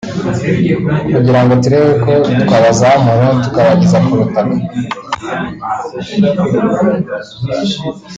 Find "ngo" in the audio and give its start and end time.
1.43-1.53